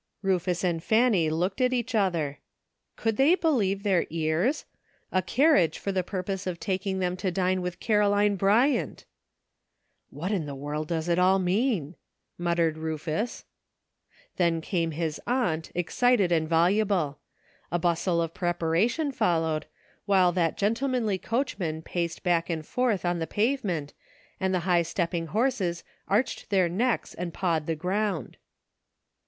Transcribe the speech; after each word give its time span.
Rufus 0.23 0.63
and 0.63 0.83
Fanny 0.83 1.29
looked 1.29 1.61
at 1.61 1.73
each 1.73 1.93
other. 1.93 2.39
Could 2.95 3.17
they 3.17 3.35
believe 3.35 3.83
their 3.83 4.07
ears? 4.09 4.65
A 5.11 5.21
carriage 5.21 5.77
for 5.77 5.91
the 5.91 6.01
purpose 6.01 6.47
of 6.47 6.59
taking 6.59 6.97
them 6.97 7.15
to 7.17 7.29
dine 7.29 7.61
with 7.61 7.79
Caro 7.79 8.09
line 8.09 8.35
Bryant! 8.35 9.05
''What 10.11 10.31
in 10.31 10.47
the 10.47 10.55
world 10.55 10.87
does 10.87 11.07
it 11.07 11.19
all 11.19 11.37
mean?" 11.37 11.93
mut 12.45 12.57
tered 12.57 12.77
Rufus. 12.77 13.45
Then 14.37 14.59
came 14.59 14.89
his 14.89 15.21
aunt, 15.27 15.71
excited 15.75 16.31
and 16.31 16.49
voluble. 16.49 17.19
A 17.71 17.77
bustle 17.77 18.23
of 18.23 18.33
preparation 18.33 19.11
followed, 19.11 19.67
while 20.07 20.31
that 20.31 20.57
gen 20.57 20.71
ENTERTAINING 20.71 21.19
COMPANY. 21.19 21.19
277 21.19 21.81
tlemanly 21.83 21.83
coachman 21.83 21.83
paced 21.83 22.23
back 22.23 22.49
and 22.49 22.65
forth 22.65 23.05
on 23.05 23.19
the 23.19 23.27
pavement, 23.27 23.93
and 24.39 24.51
the 24.51 24.61
high 24.65 24.81
stepping 24.81 25.27
horses 25.27 25.83
arched 26.07 26.49
their 26.49 26.67
necks 26.67 27.13
and 27.13 27.35
pawed 27.35 27.67
the 27.67 27.75
ground. 27.75 28.37